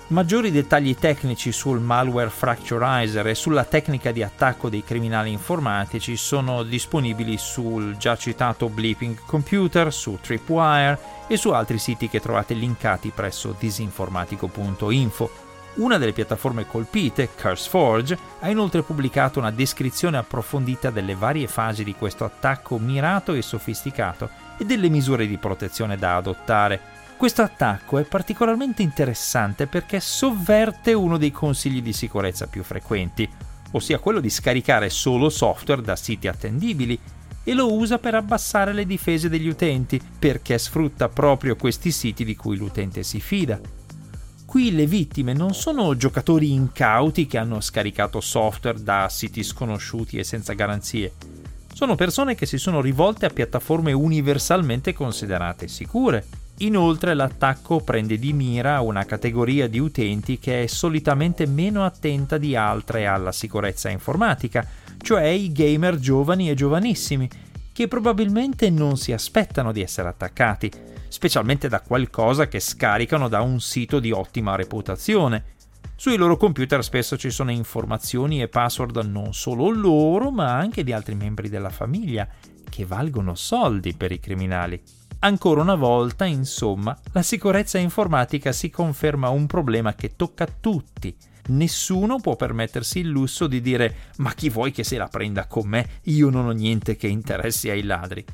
Maggiori 0.08 0.50
dettagli 0.50 0.94
tecnici 0.94 1.50
sul 1.50 1.80
malware 1.80 2.28
Fracturizer 2.28 3.26
e 3.26 3.34
sulla 3.34 3.64
tecnica 3.64 4.12
di 4.12 4.22
attacco 4.22 4.68
dei 4.68 4.84
criminali 4.84 5.32
informatici 5.32 6.16
sono 6.16 6.62
disponibili 6.62 7.38
sul 7.38 7.96
già 7.96 8.14
citato 8.16 8.68
Bleeping 8.68 9.18
Computer, 9.24 9.92
su 9.92 10.18
Tripwire 10.20 10.98
e 11.26 11.38
su 11.38 11.50
altri 11.50 11.78
siti 11.78 12.08
che 12.08 12.20
trovate 12.20 12.52
linkati 12.52 13.12
presso 13.14 13.56
disinformatico.info. 13.58 15.43
Una 15.74 15.98
delle 15.98 16.12
piattaforme 16.12 16.66
colpite, 16.66 17.30
CurseForge, 17.30 18.18
ha 18.40 18.50
inoltre 18.50 18.82
pubblicato 18.82 19.38
una 19.38 19.50
descrizione 19.50 20.16
approfondita 20.16 20.90
delle 20.90 21.14
varie 21.14 21.48
fasi 21.48 21.84
di 21.84 21.94
questo 21.94 22.24
attacco 22.24 22.78
mirato 22.78 23.32
e 23.32 23.42
sofisticato 23.42 24.30
e 24.58 24.64
delle 24.64 24.88
misure 24.88 25.26
di 25.26 25.36
protezione 25.36 25.96
da 25.96 26.16
adottare 26.16 27.02
questo 27.16 27.42
attacco 27.42 27.98
è 27.98 28.04
particolarmente 28.04 28.82
interessante 28.82 29.66
perché 29.66 30.00
sovverte 30.00 30.92
uno 30.92 31.16
dei 31.16 31.30
consigli 31.30 31.80
di 31.80 31.92
sicurezza 31.92 32.48
più 32.48 32.62
frequenti, 32.64 33.28
ossia 33.70 33.98
quello 33.98 34.20
di 34.20 34.28
scaricare 34.28 34.90
solo 34.90 35.30
software 35.30 35.80
da 35.80 35.96
siti 35.96 36.26
attendibili, 36.28 36.98
e 37.46 37.52
lo 37.54 37.72
usa 37.72 37.98
per 37.98 38.14
abbassare 38.14 38.72
le 38.72 38.86
difese 38.86 39.28
degli 39.28 39.48
utenti, 39.48 40.00
perché 40.18 40.58
sfrutta 40.58 41.08
proprio 41.08 41.56
questi 41.56 41.92
siti 41.92 42.24
di 42.24 42.34
cui 42.34 42.56
l'utente 42.56 43.02
si 43.02 43.20
fida. 43.20 43.60
Qui 44.54 44.70
le 44.72 44.86
vittime 44.86 45.32
non 45.32 45.52
sono 45.52 45.96
giocatori 45.96 46.52
incauti 46.52 47.26
che 47.26 47.38
hanno 47.38 47.60
scaricato 47.60 48.20
software 48.20 48.80
da 48.80 49.08
siti 49.10 49.42
sconosciuti 49.42 50.16
e 50.16 50.22
senza 50.22 50.52
garanzie. 50.52 51.14
Sono 51.72 51.96
persone 51.96 52.36
che 52.36 52.46
si 52.46 52.56
sono 52.56 52.80
rivolte 52.80 53.26
a 53.26 53.30
piattaforme 53.30 53.90
universalmente 53.90 54.92
considerate 54.92 55.66
sicure 55.66 56.24
Inoltre 56.58 57.14
l'attacco 57.14 57.80
prende 57.80 58.16
di 58.16 58.32
mira 58.32 58.80
una 58.80 59.04
categoria 59.04 59.66
di 59.66 59.80
utenti 59.80 60.38
che 60.38 60.62
è 60.62 60.66
solitamente 60.68 61.46
meno 61.46 61.84
attenta 61.84 62.38
di 62.38 62.54
altre 62.54 63.08
alla 63.08 63.32
sicurezza 63.32 63.90
informatica, 63.90 64.64
cioè 64.98 65.26
i 65.26 65.50
gamer 65.50 65.98
giovani 65.98 66.48
e 66.48 66.54
giovanissimi, 66.54 67.28
che 67.72 67.88
probabilmente 67.88 68.70
non 68.70 68.96
si 68.96 69.12
aspettano 69.12 69.72
di 69.72 69.82
essere 69.82 70.06
attaccati, 70.06 70.93
specialmente 71.14 71.68
da 71.68 71.80
qualcosa 71.80 72.48
che 72.48 72.58
scaricano 72.58 73.28
da 73.28 73.40
un 73.40 73.60
sito 73.60 74.00
di 74.00 74.10
ottima 74.10 74.56
reputazione. 74.56 75.52
Sui 75.94 76.16
loro 76.16 76.36
computer 76.36 76.82
spesso 76.82 77.16
ci 77.16 77.30
sono 77.30 77.52
informazioni 77.52 78.42
e 78.42 78.48
password 78.48 78.96
non 78.96 79.32
solo 79.32 79.70
loro, 79.70 80.32
ma 80.32 80.56
anche 80.56 80.82
di 80.82 80.92
altri 80.92 81.14
membri 81.14 81.48
della 81.48 81.70
famiglia, 81.70 82.26
che 82.68 82.84
valgono 82.84 83.36
soldi 83.36 83.94
per 83.94 84.10
i 84.10 84.18
criminali. 84.18 84.82
Ancora 85.20 85.60
una 85.60 85.76
volta, 85.76 86.24
insomma, 86.24 86.98
la 87.12 87.22
sicurezza 87.22 87.78
informatica 87.78 88.50
si 88.50 88.68
conferma 88.68 89.28
un 89.28 89.46
problema 89.46 89.94
che 89.94 90.16
tocca 90.16 90.46
tutti. 90.46 91.16
Nessuno 91.46 92.18
può 92.18 92.34
permettersi 92.34 92.98
il 92.98 93.08
lusso 93.08 93.46
di 93.46 93.60
dire 93.60 93.96
ma 94.16 94.34
chi 94.34 94.48
vuoi 94.48 94.72
che 94.72 94.82
se 94.82 94.96
la 94.96 95.06
prenda 95.06 95.46
con 95.46 95.68
me? 95.68 96.00
Io 96.06 96.28
non 96.28 96.46
ho 96.46 96.52
niente 96.52 96.96
che 96.96 97.06
interessi 97.06 97.70
ai 97.70 97.84
ladri. 97.84 98.24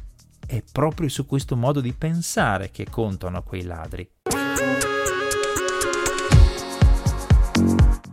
È 0.51 0.65
proprio 0.73 1.09
su 1.09 1.27
questo 1.27 1.55
modo 1.55 1.81
di 1.81 1.93
pensare 1.93 2.73
che 2.73 2.89
contano 2.91 3.45
quei 3.45 3.63
ladri. 3.63 4.11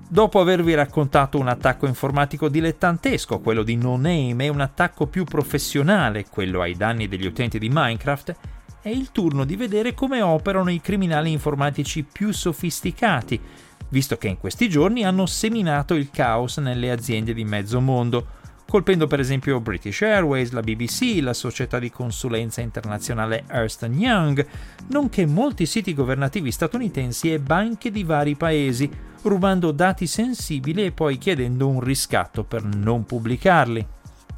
Dopo 0.08 0.40
avervi 0.40 0.76
raccontato 0.76 1.40
un 1.40 1.48
attacco 1.48 1.88
informatico 1.88 2.48
dilettantesco, 2.48 3.40
quello 3.40 3.64
di 3.64 3.76
No 3.76 3.96
Name, 3.96 4.46
e 4.46 4.50
un 4.50 4.62
attacco 4.62 5.08
più 5.08 5.24
professionale, 5.24 6.28
quello 6.30 6.62
ai 6.62 6.76
danni 6.76 7.08
degli 7.08 7.26
utenti 7.26 7.58
di 7.58 7.70
Minecraft, 7.72 8.36
è 8.84 8.90
il 8.90 9.12
turno 9.12 9.44
di 9.44 9.56
vedere 9.56 9.96
come 9.96 10.22
operano 10.22 10.70
i 10.70 10.80
criminali 10.80 11.32
informatici 11.32 12.04
più 12.04 12.32
sofisticati, 12.32 13.42
visto 13.90 14.16
che 14.18 14.28
in 14.28 14.38
questi 14.38 14.70
giorni 14.70 15.04
hanno 15.04 15.26
seminato 15.26 15.96
il 15.96 16.12
caos 16.12 16.58
nelle 16.58 16.92
aziende 16.92 17.34
di 17.34 17.44
mezzo 17.44 17.82
mondo, 17.82 18.28
colpendo 18.68 19.08
per 19.08 19.20
esempio 19.20 19.60
British 19.60 20.02
Airways, 20.02 20.52
la 20.52 20.62
BBC, 20.62 21.20
la 21.22 21.34
società 21.34 21.80
di 21.80 21.90
consulenza 21.90 22.62
internazionale 22.62 23.46
Ernst 23.48 23.90
Young, 23.92 24.46
nonché 24.88 25.26
molti 25.26 25.66
siti 25.66 25.94
governativi 25.94 26.52
statunitensi 26.52 27.32
e 27.32 27.40
banche 27.40 27.92
di 27.92 28.04
vari 28.04 28.36
paesi, 28.36 28.90
rubando 29.24 29.72
dati 29.72 30.06
sensibili 30.06 30.86
e 30.86 30.92
poi 30.92 31.18
chiedendo 31.18 31.68
un 31.68 31.80
riscatto 31.80 32.44
per 32.44 32.64
non 32.64 33.06
pubblicarli. 33.06 33.86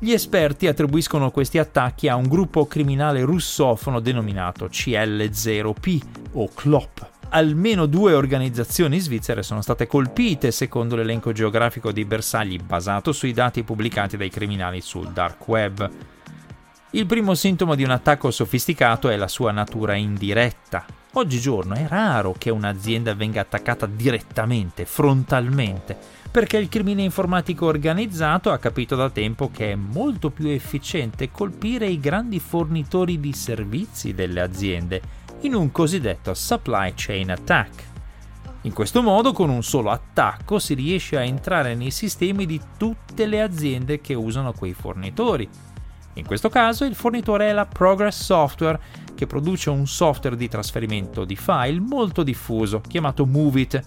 Gli 0.02 0.12
esperti 0.12 0.68
attribuiscono 0.68 1.30
questi 1.30 1.58
attacchi 1.58 2.08
a 2.08 2.16
un 2.16 2.28
gruppo 2.28 2.66
criminale 2.68 3.22
russofono 3.22 4.00
denominato 4.00 4.68
CL0P 4.68 6.02
o 6.34 6.50
CLOP. 6.54 7.19
Almeno 7.32 7.86
due 7.86 8.14
organizzazioni 8.14 8.98
svizzere 8.98 9.44
sono 9.44 9.62
state 9.62 9.86
colpite 9.86 10.50
secondo 10.50 10.96
l'elenco 10.96 11.32
geografico 11.32 11.92
dei 11.92 12.04
bersagli 12.04 12.60
basato 12.60 13.12
sui 13.12 13.34
dati 13.34 13.62
pubblicati 13.62 14.18
dai 14.18 14.30
criminali 14.30 14.82
sul 14.82 15.12
dark 15.12 15.48
web. 15.48 15.90
Il 16.92 17.06
primo 17.06 17.36
sintomo 17.36 17.76
di 17.76 17.84
un 17.84 17.92
attacco 17.92 18.32
sofisticato 18.32 19.10
è 19.10 19.16
la 19.16 19.28
sua 19.28 19.52
natura 19.52 19.94
indiretta. 19.94 20.84
Oggigiorno 21.14 21.76
è 21.76 21.88
raro 21.88 22.34
che 22.36 22.50
un'azienda 22.50 23.14
venga 23.14 23.42
attaccata 23.42 23.86
direttamente, 23.86 24.86
frontalmente 24.86 26.18
perché 26.32 26.58
il 26.58 26.70
crimine 26.70 27.02
informatico 27.02 27.66
organizzato 27.66 28.52
ha 28.52 28.60
capito 28.60 28.96
da 28.96 29.10
tempo 29.10 29.50
che 29.52 29.72
è 29.72 29.76
molto 29.76 30.30
più 30.30 30.48
efficiente 30.48 31.32
colpire 31.32 31.88
i 31.88 32.00
grandi 32.00 32.40
fornitori 32.40 33.20
di 33.20 33.34
servizi 33.34 34.14
delle 34.14 34.42
aziende 34.42 35.02
in 35.42 35.56
un 35.56 35.72
cosiddetto 35.72 36.34
supply 36.34 36.94
chain 36.96 37.32
attack. 37.32 37.88
In 38.64 38.74
questo 38.74 39.02
modo, 39.02 39.32
con 39.32 39.50
un 39.50 39.64
solo 39.64 39.90
attacco, 39.90 40.60
si 40.60 40.74
riesce 40.74 41.16
a 41.16 41.24
entrare 41.24 41.76
nei 41.76 41.92
sistemi 41.92 42.46
di 42.46 42.60
tutte 42.78 43.26
le 43.26 43.42
aziende 43.42 44.02
che 44.02 44.14
usano 44.14 44.52
quei 44.52 44.74
fornitori. 44.74 45.48
In 46.16 46.26
questo 46.26 46.50
caso 46.50 46.84
il 46.84 46.96
fornitore 46.96 47.50
è 47.50 47.54
la 47.54 47.66
Progress 47.66 48.22
Software, 48.22 48.80
che 49.16 49.28
produce 49.28 49.70
un 49.70 49.88
software 49.88 50.36
di 50.36 50.50
trasferimento 50.50 51.24
di 51.24 51.38
file 51.38 51.80
molto 51.80 52.24
diffuso, 52.24 52.82
chiamato 52.86 53.26
Movit, 53.26 53.82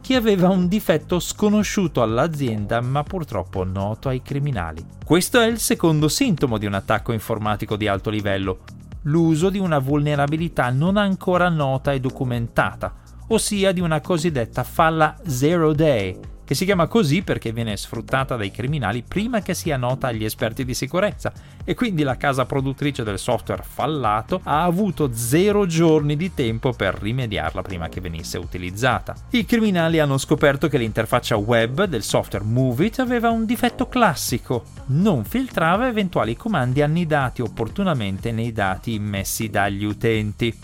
che 0.00 0.14
aveva 0.16 0.48
un 0.48 0.66
difetto 0.66 1.20
sconosciuto 1.20 2.02
all'azienda 2.02 2.80
ma 2.80 3.02
purtroppo 3.02 3.62
noto 3.62 4.08
ai 4.08 4.22
criminali. 4.22 4.84
Questo 5.04 5.38
è 5.40 5.46
il 5.46 5.58
secondo 5.58 6.08
sintomo 6.08 6.58
di 6.58 6.66
un 6.66 6.74
attacco 6.74 7.12
informatico 7.12 7.76
di 7.76 7.86
alto 7.86 8.10
livello, 8.10 8.60
l'uso 9.08 9.48
di 9.48 9.58
una 9.58 9.78
vulnerabilità 9.78 10.70
non 10.70 10.96
ancora 10.96 11.48
nota 11.48 11.92
e 11.92 12.00
documentata, 12.00 12.94
ossia 13.28 13.72
di 13.72 13.80
una 13.80 14.00
cosiddetta 14.00 14.62
falla 14.62 15.16
zero 15.26 15.72
day, 15.72 16.16
che 16.48 16.54
si 16.54 16.64
chiama 16.64 16.86
così 16.86 17.20
perché 17.20 17.52
viene 17.52 17.76
sfruttata 17.76 18.34
dai 18.34 18.50
criminali 18.50 19.04
prima 19.06 19.42
che 19.42 19.52
sia 19.52 19.76
nota 19.76 20.06
agli 20.06 20.24
esperti 20.24 20.64
di 20.64 20.72
sicurezza 20.72 21.30
e 21.62 21.74
quindi 21.74 22.02
la 22.02 22.16
casa 22.16 22.46
produttrice 22.46 23.02
del 23.02 23.18
software 23.18 23.62
fallato 23.62 24.40
ha 24.44 24.62
avuto 24.62 25.10
zero 25.12 25.66
giorni 25.66 26.16
di 26.16 26.32
tempo 26.32 26.72
per 26.72 26.94
rimediarla 26.94 27.60
prima 27.60 27.90
che 27.90 28.00
venisse 28.00 28.38
utilizzata. 28.38 29.14
I 29.28 29.44
criminali 29.44 29.98
hanno 29.98 30.16
scoperto 30.16 30.68
che 30.68 30.78
l'interfaccia 30.78 31.36
web 31.36 31.84
del 31.84 32.02
software 32.02 32.46
MoveIt 32.46 33.00
aveva 33.00 33.28
un 33.28 33.44
difetto 33.44 33.86
classico, 33.86 34.64
non 34.86 35.24
filtrava 35.26 35.86
eventuali 35.86 36.34
comandi 36.34 36.80
annidati 36.80 37.42
opportunamente 37.42 38.32
nei 38.32 38.52
dati 38.52 38.94
immessi 38.94 39.50
dagli 39.50 39.84
utenti. 39.84 40.58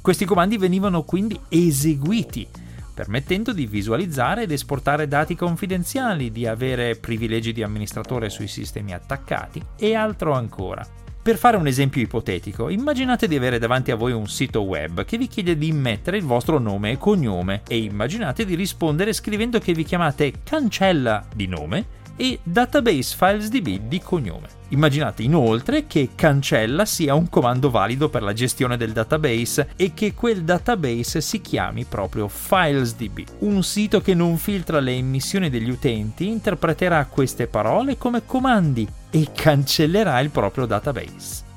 Questi 0.00 0.24
comandi 0.24 0.58
venivano 0.58 1.04
quindi 1.04 1.38
eseguiti 1.48 2.61
permettendo 3.02 3.52
di 3.52 3.66
visualizzare 3.66 4.42
ed 4.42 4.52
esportare 4.52 5.08
dati 5.08 5.34
confidenziali, 5.34 6.30
di 6.30 6.46
avere 6.46 6.94
privilegi 6.94 7.52
di 7.52 7.64
amministratore 7.64 8.30
sui 8.30 8.46
sistemi 8.46 8.94
attaccati 8.94 9.60
e 9.76 9.96
altro 9.96 10.34
ancora. 10.34 10.86
Per 11.20 11.36
fare 11.36 11.56
un 11.56 11.66
esempio 11.66 12.00
ipotetico, 12.00 12.68
immaginate 12.68 13.26
di 13.26 13.36
avere 13.36 13.58
davanti 13.58 13.90
a 13.90 13.96
voi 13.96 14.12
un 14.12 14.28
sito 14.28 14.62
web 14.62 15.04
che 15.04 15.18
vi 15.18 15.26
chiede 15.26 15.58
di 15.58 15.68
immettere 15.68 16.16
il 16.16 16.24
vostro 16.24 16.60
nome 16.60 16.92
e 16.92 16.98
cognome 16.98 17.62
e 17.66 17.78
immaginate 17.78 18.44
di 18.44 18.54
rispondere 18.54 19.12
scrivendo 19.12 19.58
che 19.58 19.72
vi 19.72 19.82
chiamate 19.82 20.34
cancella 20.44 21.24
di 21.34 21.48
nome 21.48 22.00
e 22.16 22.38
database 22.44 23.16
filesdb 23.16 23.88
di 23.88 24.00
cognome. 24.00 24.61
Immaginate 24.72 25.22
inoltre 25.22 25.86
che 25.86 26.10
cancella 26.14 26.86
sia 26.86 27.14
un 27.14 27.28
comando 27.28 27.70
valido 27.70 28.08
per 28.08 28.22
la 28.22 28.32
gestione 28.32 28.78
del 28.78 28.92
database 28.92 29.70
e 29.76 29.92
che 29.92 30.14
quel 30.14 30.44
database 30.44 31.20
si 31.20 31.42
chiami 31.42 31.84
proprio 31.84 32.26
filesdb. 32.26 33.24
Un 33.40 33.62
sito 33.62 34.00
che 34.00 34.14
non 34.14 34.38
filtra 34.38 34.80
le 34.80 34.92
emissioni 34.92 35.50
degli 35.50 35.68
utenti 35.68 36.26
interpreterà 36.26 37.04
queste 37.04 37.46
parole 37.46 37.98
come 37.98 38.24
comandi 38.24 38.88
e 39.10 39.28
cancellerà 39.34 40.18
il 40.20 40.30
proprio 40.30 40.64
database. 40.64 41.51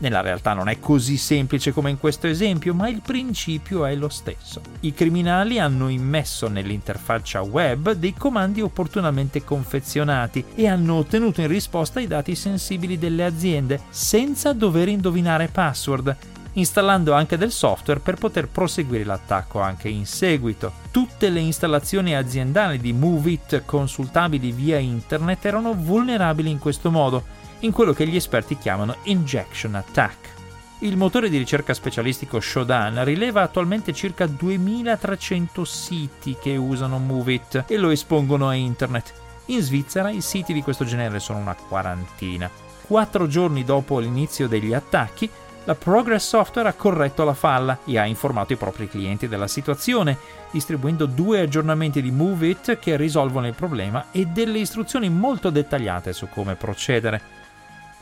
Nella 0.00 0.22
realtà 0.22 0.54
non 0.54 0.68
è 0.68 0.78
così 0.78 1.18
semplice 1.18 1.72
come 1.72 1.90
in 1.90 1.98
questo 1.98 2.26
esempio, 2.26 2.72
ma 2.72 2.88
il 2.88 3.02
principio 3.04 3.84
è 3.84 3.94
lo 3.94 4.08
stesso. 4.08 4.62
I 4.80 4.94
criminali 4.94 5.58
hanno 5.58 5.88
immesso 5.88 6.48
nell'interfaccia 6.48 7.42
web 7.42 7.92
dei 7.92 8.14
comandi 8.14 8.62
opportunamente 8.62 9.44
confezionati 9.44 10.42
e 10.54 10.66
hanno 10.66 10.94
ottenuto 10.94 11.42
in 11.42 11.48
risposta 11.48 12.00
i 12.00 12.06
dati 12.06 12.34
sensibili 12.34 12.98
delle 12.98 13.24
aziende 13.24 13.80
senza 13.90 14.54
dover 14.54 14.88
indovinare 14.88 15.48
password 15.48 16.16
installando 16.54 17.12
anche 17.12 17.36
del 17.36 17.52
software 17.52 18.00
per 18.00 18.16
poter 18.16 18.48
proseguire 18.48 19.04
l'attacco 19.04 19.60
anche 19.60 19.88
in 19.88 20.06
seguito. 20.06 20.72
Tutte 20.90 21.28
le 21.28 21.40
installazioni 21.40 22.16
aziendali 22.16 22.78
di 22.78 22.92
MoveIt 22.92 23.62
consultabili 23.64 24.50
via 24.50 24.78
internet 24.78 25.44
erano 25.44 25.74
vulnerabili 25.74 26.50
in 26.50 26.58
questo 26.58 26.90
modo 26.90 27.38
in 27.60 27.72
quello 27.72 27.92
che 27.92 28.06
gli 28.06 28.16
esperti 28.16 28.56
chiamano 28.56 28.96
injection 29.04 29.74
attack. 29.74 30.38
Il 30.82 30.96
motore 30.96 31.28
di 31.28 31.36
ricerca 31.36 31.74
specialistico 31.74 32.40
Shodan 32.40 33.04
rileva 33.04 33.42
attualmente 33.42 33.92
circa 33.92 34.26
2300 34.26 35.64
siti 35.64 36.36
che 36.40 36.56
usano 36.56 36.98
MoveIt 36.98 37.64
e 37.66 37.76
lo 37.76 37.90
espongono 37.90 38.48
a 38.48 38.54
internet. 38.54 39.12
In 39.46 39.60
Svizzera 39.60 40.08
i 40.10 40.22
siti 40.22 40.54
di 40.54 40.62
questo 40.62 40.84
genere 40.84 41.18
sono 41.18 41.38
una 41.38 41.54
quarantina. 41.54 42.50
Quattro 42.86 43.26
giorni 43.26 43.62
dopo 43.62 43.98
l'inizio 43.98 44.48
degli 44.48 44.72
attacchi, 44.72 45.28
la 45.64 45.74
Progress 45.74 46.26
Software 46.26 46.70
ha 46.70 46.72
corretto 46.72 47.24
la 47.24 47.34
falla 47.34 47.80
e 47.84 47.98
ha 47.98 48.06
informato 48.06 48.54
i 48.54 48.56
propri 48.56 48.88
clienti 48.88 49.28
della 49.28 49.46
situazione, 49.46 50.16
distribuendo 50.50 51.04
due 51.04 51.40
aggiornamenti 51.40 52.00
di 52.00 52.10
MoveIt 52.10 52.78
che 52.78 52.96
risolvono 52.96 53.46
il 53.46 53.54
problema 53.54 54.06
e 54.10 54.24
delle 54.24 54.58
istruzioni 54.58 55.10
molto 55.10 55.50
dettagliate 55.50 56.14
su 56.14 56.26
come 56.30 56.54
procedere. 56.54 57.39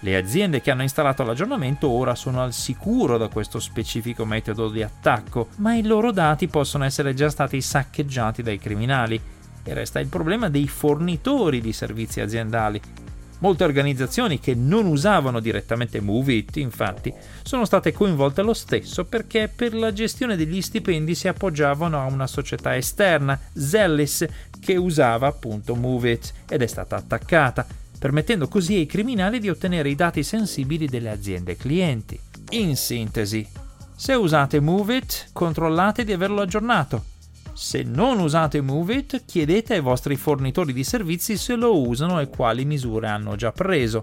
Le 0.01 0.17
aziende 0.17 0.61
che 0.61 0.71
hanno 0.71 0.83
installato 0.83 1.25
l'aggiornamento 1.25 1.89
ora 1.89 2.15
sono 2.15 2.41
al 2.41 2.53
sicuro 2.53 3.19
da 3.19 3.27
questo 3.27 3.59
specifico 3.59 4.25
metodo 4.25 4.69
di 4.69 4.83
attacco, 4.83 5.49
ma 5.57 5.75
i 5.75 5.83
loro 5.83 6.13
dati 6.13 6.47
possono 6.47 6.85
essere 6.85 7.15
già 7.15 7.29
stati 7.31 7.61
saccheggiati 7.61 8.43
dai 8.43 8.59
criminali. 8.59 9.21
E 9.65 9.75
resta 9.75 9.99
il 9.99 10.07
problema 10.07 10.49
dei 10.49 10.69
fornitori 10.69 11.61
di 11.61 11.73
servizi 11.73 12.21
aziendali. 12.21 12.81
Molte 13.41 13.65
organizzazioni 13.65 14.39
che 14.39 14.55
non 14.55 14.87
usavano 14.87 15.41
direttamente 15.41 16.01
MoveIt, 16.01 16.57
infatti, 16.57 17.13
sono 17.43 17.65
state 17.65 17.93
coinvolte 17.93 18.43
lo 18.43 18.55
stesso 18.55 19.05
perché 19.05 19.51
per 19.55 19.75
la 19.75 19.93
gestione 19.93 20.37
degli 20.37 20.63
stipendi 20.63 21.15
si 21.17 21.27
appoggiavano 21.27 22.01
a 22.01 22.07
una 22.07 22.27
società 22.29 22.77
esterna, 22.77 23.39
Zellis, 23.53 24.27
che 24.61 24.77
usava 24.77 25.27
appunto 25.27 25.75
MoveIt 25.75 26.33
ed 26.49 26.63
è 26.63 26.67
stata 26.67 26.97
attaccata 26.97 27.67
permettendo 27.99 28.49
così 28.49 28.77
ai 28.77 28.87
criminali 28.87 29.41
di 29.41 29.49
ottenere 29.49 29.91
i 29.91 29.95
dati 29.95 30.23
sensibili 30.23 30.87
delle 30.87 31.11
aziende 31.11 31.57
clienti. 31.57 32.19
In 32.51 32.77
sintesi, 32.77 33.47
se 33.95 34.15
usate 34.15 34.61
MoveIt, 34.61 35.31
controllate 35.33 36.05
di 36.05 36.13
averlo 36.13 36.41
aggiornato. 36.41 37.05
Se 37.53 37.83
non 37.83 38.21
usate 38.21 38.61
MoveIt, 38.61 39.25
chiedete 39.25 39.75
ai 39.75 39.81
vostri 39.81 40.15
fornitori 40.17 40.73
di 40.73 40.85
servizi 40.85 41.37
se 41.37 41.57
lo 41.57 41.81
usano 41.81 42.21
e 42.21 42.29
quali 42.29 42.65
misure 42.65 43.09
hanno 43.09 43.35
già 43.35 43.51
preso. 43.51 44.03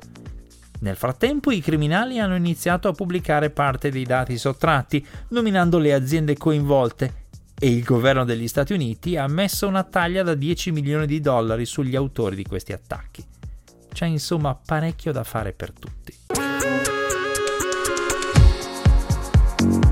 Nel 0.81 0.97
frattempo 0.97 1.51
i 1.51 1.62
criminali 1.62 2.19
hanno 2.19 2.36
iniziato 2.36 2.89
a 2.89 2.91
pubblicare 2.91 3.49
parte 3.49 3.89
dei 3.89 4.03
dati 4.03 4.38
sottratti, 4.38 5.03
nominando 5.29 5.77
le 5.77 5.93
aziende 5.93 6.36
coinvolte, 6.36 7.23
e 7.58 7.69
il 7.69 7.84
governo 7.84 8.25
degli 8.25 8.49
Stati 8.49 8.73
Uniti 8.73 9.15
ha 9.15 9.27
messo 9.27 9.65
una 9.65 9.84
taglia 9.84 10.23
da 10.23 10.36
10 10.36 10.71
milioni 10.71 11.08
di 11.08 11.21
dollari 11.21 11.65
sugli 11.65 11.95
autori 11.95 12.36
di 12.36 12.43
questi 12.43 12.73
attacchi. 12.73 13.23
C'è 13.95 14.05
insomma 14.08 14.53
parecchio 14.53 15.13
da 15.13 15.23
fare 15.23 15.53
per 15.53 15.71
tutti. 15.71 16.13